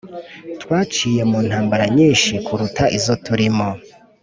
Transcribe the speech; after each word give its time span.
Twaciye 0.61 1.21
mu 1.31 1.39
ntambara 1.47 1.85
nyinshi 1.95 2.31
kuruta 2.45 2.83
izo 2.97 3.13
turimo 3.25 3.67